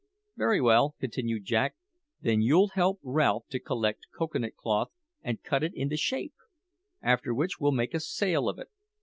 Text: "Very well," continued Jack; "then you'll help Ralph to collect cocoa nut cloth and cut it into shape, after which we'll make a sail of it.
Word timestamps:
"Very 0.35 0.59
well," 0.59 0.95
continued 0.99 1.45
Jack; 1.45 1.75
"then 2.19 2.41
you'll 2.41 2.69
help 2.69 2.97
Ralph 3.03 3.45
to 3.49 3.59
collect 3.59 4.07
cocoa 4.17 4.39
nut 4.39 4.55
cloth 4.55 4.89
and 5.21 5.43
cut 5.43 5.61
it 5.63 5.75
into 5.75 5.95
shape, 5.95 6.33
after 7.03 7.35
which 7.35 7.59
we'll 7.59 7.71
make 7.71 7.93
a 7.93 7.99
sail 7.99 8.49
of 8.49 8.57
it. 8.57 8.69